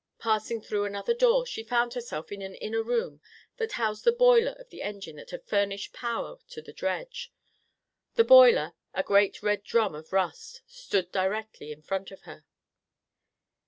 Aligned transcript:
Passing 0.17 0.61
through 0.61 0.85
another 0.85 1.13
door, 1.13 1.45
she 1.45 1.61
found 1.61 1.93
herself 1.93 2.31
in 2.31 2.41
an 2.41 2.55
inner 2.55 2.81
room 2.81 3.21
that 3.57 3.73
housed 3.73 4.03
the 4.03 4.11
boiler 4.11 4.53
of 4.53 4.69
the 4.71 4.81
engine 4.81 5.17
that 5.17 5.29
had 5.29 5.45
furnished 5.45 5.93
power 5.93 6.39
to 6.49 6.59
the 6.59 6.73
dredge. 6.73 7.31
The 8.15 8.23
boiler, 8.23 8.73
a 8.95 9.03
great 9.03 9.43
red 9.43 9.61
drum 9.63 9.93
of 9.93 10.11
rust, 10.11 10.63
stood 10.65 11.11
directly 11.11 11.71
in 11.71 11.83
front 11.83 12.09
of 12.09 12.21
her. 12.21 12.45